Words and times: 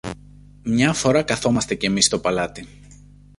Μια 0.63 0.93
φορά 0.93 1.23
καθόμαστε 1.23 1.75
κι 1.75 1.85
εμείς 1.85 2.05
στο 2.05 2.19
παλάτι. 2.19 2.67